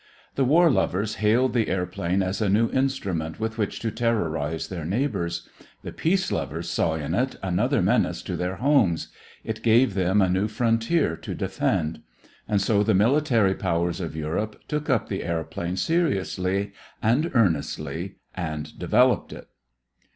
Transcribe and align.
The 0.33 0.43
war 0.43 0.71
lovers 0.71 1.17
hailed 1.21 1.53
the 1.53 1.67
airplane 1.67 2.23
as 2.23 2.41
a 2.41 2.49
new 2.49 2.71
instrument 2.71 3.39
with 3.39 3.59
which 3.59 3.79
to 3.81 3.91
terrorize 3.91 4.67
their 4.67 4.83
neighbors; 4.83 5.47
the 5.83 5.91
peace 5.91 6.31
lovers 6.31 6.67
saw 6.67 6.95
in 6.95 7.13
it 7.13 7.35
another 7.43 7.83
menace 7.83 8.23
to 8.23 8.35
their 8.35 8.55
homes; 8.55 9.09
it 9.43 9.61
gave 9.61 9.93
them 9.93 10.19
a 10.19 10.27
new 10.27 10.47
frontier 10.47 11.15
to 11.17 11.35
defend. 11.35 12.01
And 12.47 12.59
so 12.59 12.81
the 12.81 12.95
military 12.95 13.53
powers 13.53 14.01
of 14.01 14.15
Europe 14.15 14.59
took 14.67 14.89
up 14.89 15.07
the 15.07 15.23
airplane 15.23 15.77
seriously 15.77 16.73
and 17.03 17.29
earnestly 17.35 18.15
and 18.33 18.75
developed 18.79 19.31
it. 19.31 19.49